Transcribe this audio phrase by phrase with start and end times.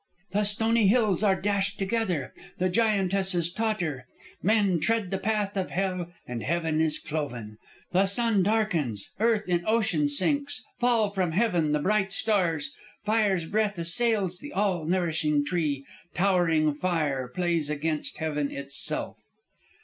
[0.33, 4.07] "'_The stony hills are dashed together, the giantesses totter;
[4.41, 7.59] men tread the path of Hel, and heaven is cloven.
[7.91, 12.73] The sun darkens, earth in ocean sinks, fall from heaven the bright stars,
[13.05, 19.17] fire's breath assails the all nourishing tree, towering fire plays against heaven itself_.'"